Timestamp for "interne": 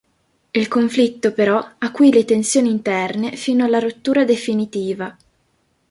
2.71-3.35